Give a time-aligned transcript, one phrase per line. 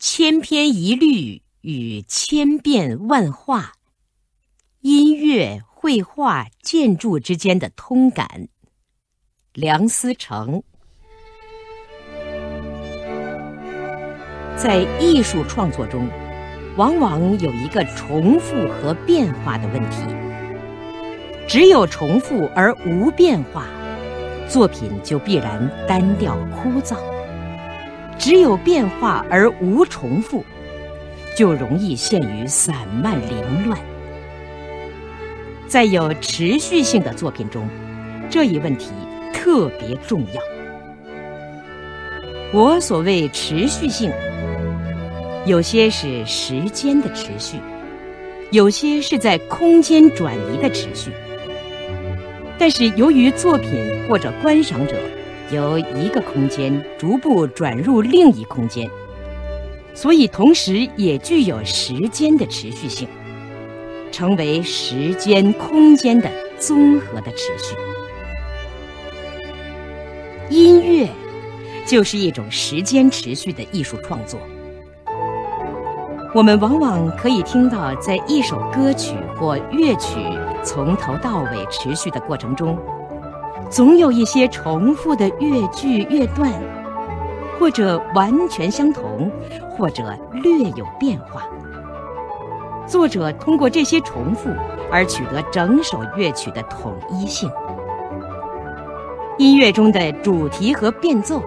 [0.00, 3.72] 千篇一律与千变万化，
[4.80, 8.46] 音乐、绘画、建筑之间的通感。
[9.54, 10.62] 梁思成
[14.56, 16.08] 在艺术创作中，
[16.76, 19.96] 往往有一个重复和变化的问题。
[21.48, 23.66] 只有重复而无变化，
[24.48, 26.96] 作品就必然单调枯燥；
[28.18, 30.44] 只有变化而无重复，
[31.36, 33.78] 就容易陷于散漫凌乱。
[35.68, 37.68] 在有持续性的作品中，
[38.28, 38.90] 这一问题
[39.32, 40.42] 特别重要。
[42.52, 44.10] 我所谓持续性。
[45.46, 47.56] 有些是时间的持续，
[48.50, 51.10] 有些是在空间转移的持续。
[52.58, 53.70] 但是由于作品
[54.08, 54.96] 或者观赏者
[55.50, 58.88] 由一个空间逐步转入另一空间，
[59.94, 63.08] 所以同时也具有时间的持续性，
[64.12, 67.74] 成为时间空间的综合的持续。
[70.50, 71.08] 音乐
[71.86, 74.38] 就是一种时间持续的艺术创作。
[76.34, 80.18] 我们往往可以听到，在一首歌曲或乐曲
[80.62, 82.78] 从头到尾持续的过程中，
[83.70, 86.50] 总有一些重复的乐句乐段，
[87.58, 89.30] 或者完全相同，
[89.70, 91.46] 或者略有变化。
[92.86, 94.48] 作者通过这些重复
[94.90, 97.50] 而取得整首乐曲的统一性。
[99.36, 101.42] 音乐中的主题和变奏，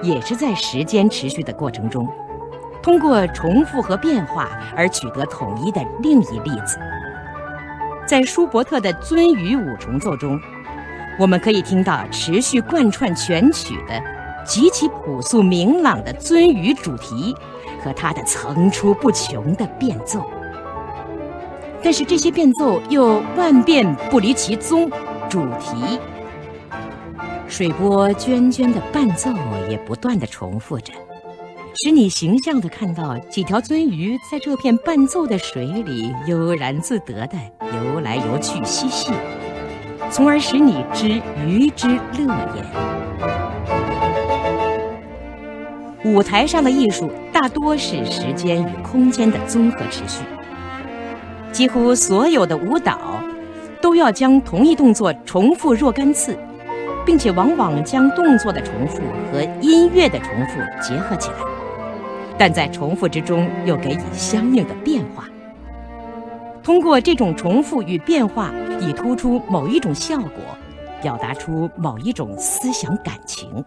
[0.00, 2.08] 也是在时间持续的过程中。
[2.80, 6.78] 通过重复和变化而取得统一的另一例子，
[8.06, 10.40] 在舒伯特的鳟鱼五重奏中，
[11.18, 14.00] 我们可以听到持续贯穿全曲的
[14.46, 17.34] 极其朴素明朗的鳟鱼主题
[17.82, 20.24] 和它的层出不穷的变奏。
[21.82, 24.88] 但是这些变奏又万变不离其宗
[25.28, 25.98] 主题，
[27.48, 29.30] 水波涓涓的伴奏
[29.68, 30.92] 也不断的重复着。
[31.82, 39.12] 使你形象地看到几条鳟鱼在这片伴奏的水里悠然自得地游来游去嬉戏，
[40.10, 42.64] 从而使你知鱼之乐也。
[46.04, 50.24] 舞台上的艺术大多是时间与空间的综合持续，
[51.52, 52.98] 几乎所有的舞蹈
[53.80, 56.38] 都要将同一动作重复若干次，
[57.04, 61.36] 并且往往将动作的重复和音乐的重复结合起来。
[62.38, 65.24] 但在重复之中又给予相应的变化，
[66.68, 70.42] 通过这种重复与变化，以突出某一种效果，
[71.00, 73.64] 表达出某一种思想感情。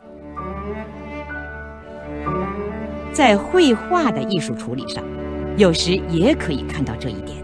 [3.11, 5.03] 在绘画的艺术处理上，
[5.57, 7.43] 有时也可以看到这一点。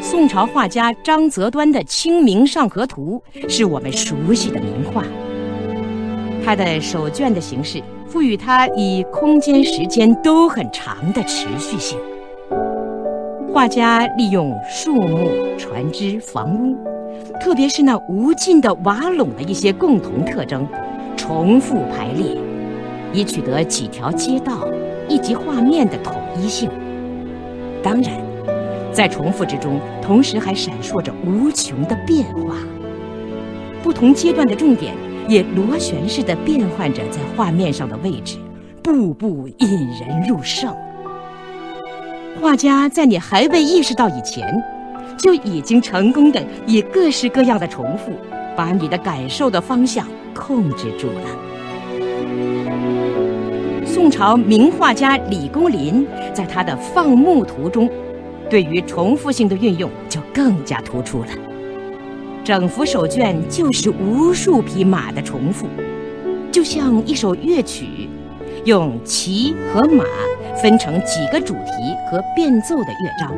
[0.00, 5.04] 宋朝画家张择端的《清明上河图》是我们熟悉的名画，
[6.42, 7.82] 它的手卷的形式。
[8.08, 11.98] 赋予它以空间、时间都很长的持续性。
[13.56, 16.76] 画家利用树木、船只、房屋，
[17.40, 20.68] 特别是那无尽的瓦垄的一些共同特征，
[21.16, 22.36] 重复排列，
[23.14, 24.68] 以取得几条街道、
[25.08, 26.68] 一级画面的统一性。
[27.82, 28.20] 当然，
[28.92, 32.56] 在重复之中，同时还闪烁着无穷的变化。
[33.82, 34.92] 不同阶段的重点。
[35.28, 38.36] 也螺旋式的变换着在画面上的位置，
[38.80, 39.68] 步步引
[39.98, 40.72] 人入胜。
[42.40, 44.46] 画家在你还未意识到以前，
[45.18, 48.12] 就已经成功的以各式各样的重复，
[48.56, 51.22] 把你的感受的方向控制住了。
[53.84, 57.90] 宋朝名画家李公麟在他的《放牧图》中，
[58.48, 61.28] 对于重复性的运用就更加突出了。
[62.44, 65.66] 整幅手卷就是无数匹马的重复，
[66.52, 68.08] 就像一首乐曲，
[68.66, 70.04] 用骑和马
[70.60, 73.32] 分成几个主题和变奏的乐章，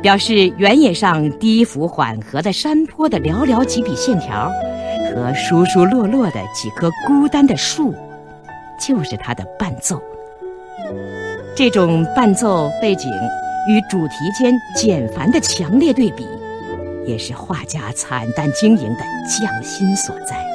[0.00, 4.50] 表示原野上低伏缓和的山坡的寥寥几笔线条，
[5.14, 7.94] 和疏疏落落的几棵孤单的树，
[8.80, 10.02] 就是它的伴奏。
[11.54, 13.10] 这种伴奏背景
[13.68, 16.26] 与主题间简繁的强烈对比。
[17.06, 20.53] 也是画家惨淡经营的匠心所在。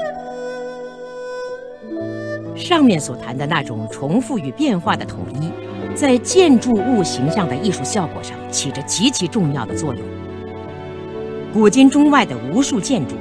[2.70, 5.50] 上面所谈的那种重复与变化的统一，
[5.96, 10.04] 在建筑物形象的艺术效果上起着极其重要的作用。
[11.52, 13.16] 古今中外的无数建筑，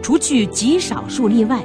[0.00, 1.62] 除去极少数例外，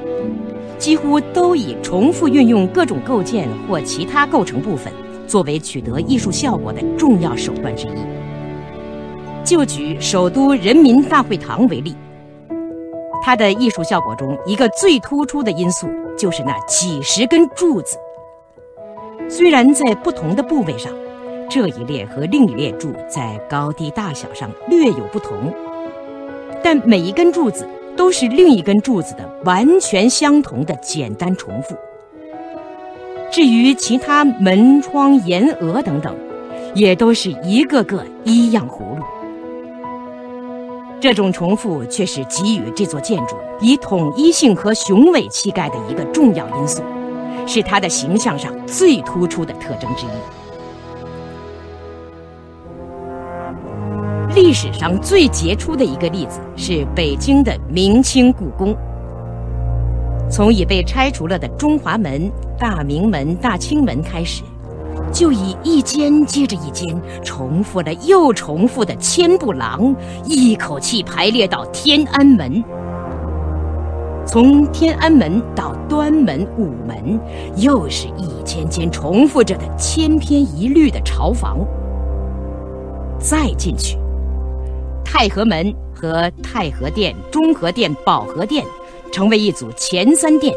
[0.77, 4.91] 几乎都以重复运用各种构件或其他构成部分
[5.25, 9.45] 作为取得艺术效果的重要手段之一。
[9.45, 11.95] 就举首都人民大会堂为例，
[13.23, 15.87] 它的艺术效果中一个最突出的因素
[16.21, 17.97] 就是那几十根柱子。
[19.27, 20.93] 虽然在不同的部位上，
[21.49, 25.51] 这一列和另一列柱在高低大小上略有不同，
[26.63, 27.67] 但每一根柱子。
[27.93, 31.75] 都是另一根柱子的完全相同的简单重复。
[33.29, 36.15] 至于其他门窗、檐额等等，
[36.73, 39.03] 也都是一个个一样葫芦。
[41.01, 46.83] 这种重复却是给予这座建筑以统一性和雄伟气概的一个重要因素，
[47.47, 50.09] 是它的形象上最突出的特征之一。
[54.35, 58.77] 历史上最杰出的一个例子是北京的明清故宫。
[60.29, 64.43] 从已被拆除了的中华门、大明门、大清门开始，
[65.11, 72.63] 就以一间接着一间、重复了又重复的千步廊，一口气排列到天安门。
[74.25, 77.19] 从天安门到端门、午门，
[77.57, 81.57] 又是一间间重复着的千篇一律的朝房。
[83.19, 83.97] 再进去。
[85.03, 88.65] 太和门和太和殿、中和殿、保和殿
[89.11, 90.55] 成为一组前三殿，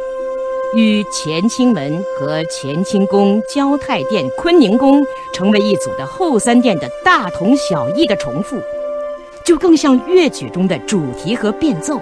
[0.75, 8.61] 与乾清门和乾清宫、交泰殿、坤宁宫成为一组的后三殿的大同小异的重复，
[9.45, 12.01] 就更像乐曲中的主题和变奏。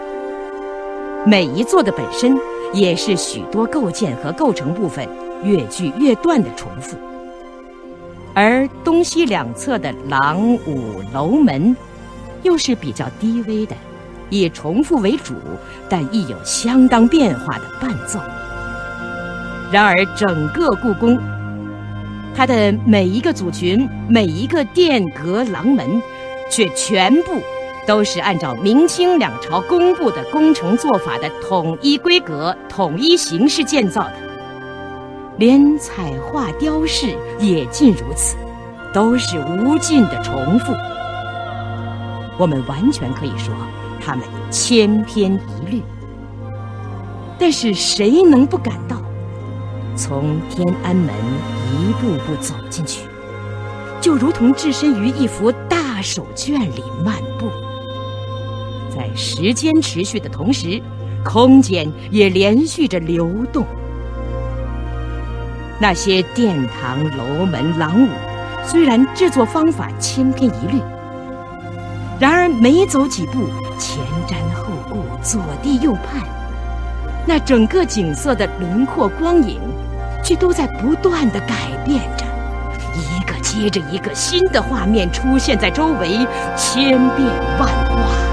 [1.24, 2.38] 每一座的本身
[2.72, 5.06] 也是许多构建和构成部分
[5.44, 6.96] 越句越断的重复，
[8.34, 11.76] 而东西两侧的廊、午、楼门。
[12.42, 13.76] 又是比较低微的，
[14.28, 15.32] 以重复为主，
[15.88, 18.18] 但亦有相当变化的伴奏。
[19.72, 21.19] 然而，整个故宫，
[22.36, 26.02] 它的每一个组群、每一个殿阁廊门，
[26.50, 27.40] 却全部
[27.86, 34.12] 都是按照明清两朝公布的工程做法的统一规格、统一形式建造的，
[35.38, 38.36] 连彩画雕饰也尽如此，
[38.92, 40.75] 都是无尽的重复。
[42.36, 43.54] 我们完全可以说，
[44.04, 45.82] 他们千篇一律。
[47.38, 49.01] 但是谁能不感到，
[49.94, 51.14] 从天安门
[51.78, 53.02] 一步步走进去，
[54.00, 57.48] 就如同置身于一幅大手卷里漫步，
[58.90, 60.82] 在时间持续的同时，
[61.24, 63.64] 空间也连续着流动。
[65.78, 68.08] 那些殿堂、楼门、廊庑，
[68.64, 70.80] 虽然制作方法千篇一律。
[72.18, 73.48] 然而，每走几步，
[73.78, 73.98] 前
[74.28, 76.22] 瞻后顾，左地右盼，
[77.26, 79.60] 那整个景色的轮廓光影，
[80.22, 82.24] 却都在不断的改变着，
[82.94, 86.26] 一个接着一个新的画面出现在周围，
[86.56, 87.26] 千变
[87.58, 88.30] 万化。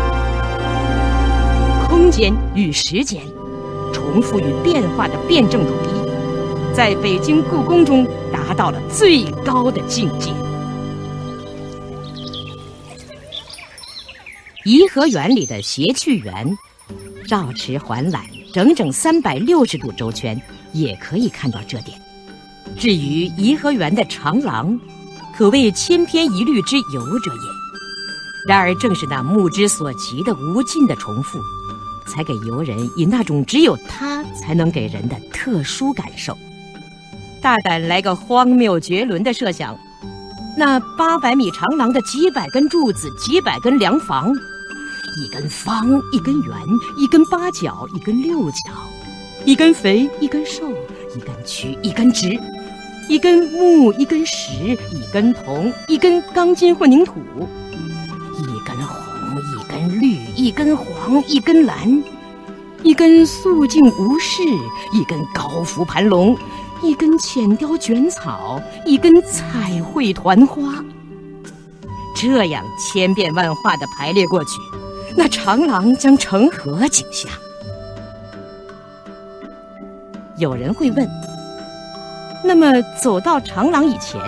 [1.87, 3.21] 空间与时间，
[3.91, 10.31] 重复与变化的辩证统一，在北京故宫中达到了最高的境界。
[14.65, 16.57] 颐和园里的谐趣园，
[17.27, 18.21] 绕池环览，
[18.53, 20.39] 整整三百六十度周圈，
[20.71, 21.99] 也可以看到这点。
[22.77, 24.79] 至于颐和园的长廊，
[25.35, 27.49] 可谓千篇一律之游者也。
[28.47, 31.39] 然而，正是那目之所及的无尽的重复，
[32.07, 36.37] 才给游人以那种只有它才能给人的特殊感受。
[37.41, 39.77] 大胆来个荒谬绝伦的设想。
[40.57, 44.33] 那八百米长廊的几百根柱子，几百根梁房，
[45.17, 46.57] 一根方，一根圆，
[46.97, 48.71] 一根八角，一根六角，
[49.45, 50.69] 一根肥，一根瘦，
[51.15, 52.39] 一根曲，一根直，
[53.07, 54.51] 一根木，一根石，
[54.91, 57.13] 一根铜，一根钢筋混凝土，
[58.37, 62.03] 一根红，一根绿，一根黄，一根蓝，
[62.83, 64.43] 一根素净无饰，
[64.93, 66.37] 一根高浮盘龙。
[66.81, 70.81] 一根浅雕卷草，一根彩绘团花，
[72.15, 74.51] 这样千变万化的排列过去，
[75.13, 77.29] 那长廊将成何景象？
[80.39, 81.07] 有人会问：
[82.43, 84.19] 那么走到长廊以前，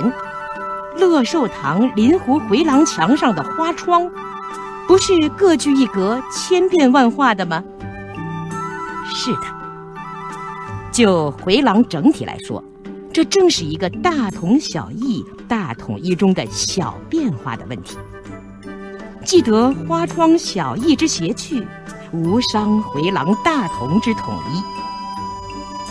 [0.98, 4.10] 乐寿堂临湖回廊墙上的花窗，
[4.88, 7.64] 不是各具一格、千变万化的吗？
[9.14, 9.42] 是的。
[10.92, 12.62] 就回廊整体来说，
[13.14, 17.98] 这正是一个大同小异、大统一中的小变化的问题。
[19.24, 21.66] 既得花窗小异之谐趣，
[22.12, 24.62] 无伤回廊大同之统一。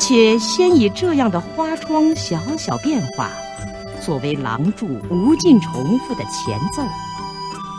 [0.00, 3.30] 且先以这样的花窗小小变化，
[4.00, 6.83] 作为廊柱无尽重复的前奏，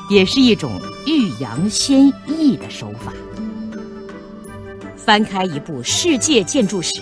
[0.08, 3.12] 也是一种欲扬先抑的手法。
[4.96, 7.02] 翻开一部世界建筑史，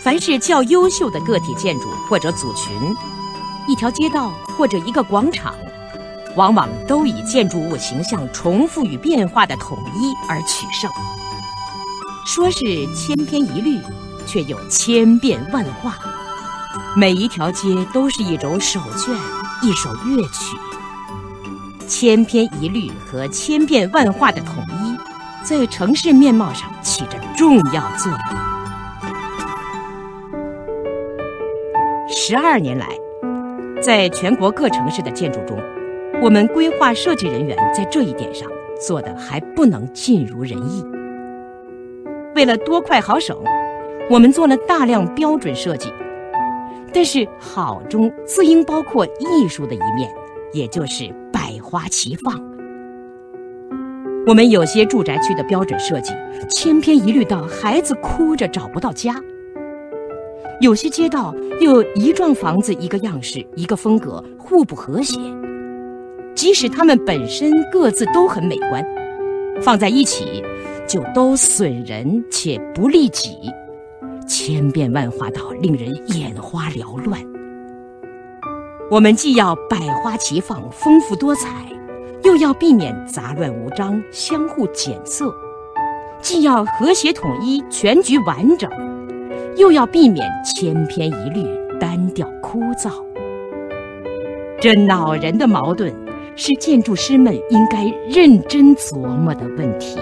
[0.00, 2.74] 凡是较优秀的个体建筑或者组群，
[3.68, 5.54] 一条街道或者一个广场，
[6.34, 10.90] 往往都以建筑物形象重复与变化的统一而取胜。
[12.26, 13.80] 说是千篇一律，
[14.26, 15.96] 却又千变万化。
[16.96, 19.14] 每一条街都是一种手绢，
[19.62, 20.56] 一首乐曲。
[21.86, 24.96] 千篇一律和千变万化的统一。
[25.42, 28.18] 在城市面貌上起着重要作用。
[32.08, 32.88] 十二年来，
[33.80, 35.56] 在全国各城市的建筑中，
[36.20, 38.50] 我们规划设计人员在这一点上
[38.84, 40.84] 做的还不能尽如人意。
[42.34, 43.38] 为了多快好省，
[44.08, 45.92] 我们做了大量标准设计，
[46.92, 50.08] 但是好中自应包括艺术的一面，
[50.52, 52.40] 也就是百花齐放。
[54.24, 56.12] 我们有些住宅区的标准设计
[56.48, 59.12] 千篇一律到孩子哭着找不到家；
[60.60, 65.18] 有些街道又一幢房子一个样式、一个风格，互不和谐。
[66.36, 68.84] 即使它们本身各自都很美观，
[69.60, 70.44] 放在一起
[70.86, 73.50] 就都损人且不利己，
[74.26, 77.20] 千变万化到令人眼花缭乱。
[78.90, 81.50] 我们既要百花齐放、丰富多彩。
[82.24, 85.32] 又要避免杂乱无章、相互检测，
[86.20, 88.68] 既要和谐统一、全局完整，
[89.56, 91.46] 又要避免千篇一律、
[91.78, 92.90] 单调枯燥。
[94.60, 95.94] 这恼人的矛盾，
[96.34, 99.96] 是建筑师们应该认真琢磨的问题。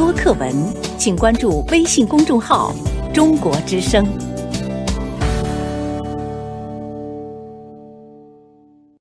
[0.00, 0.50] 多课文，
[0.96, 2.74] 请关注微信公众号。
[3.12, 4.29] 中国之声。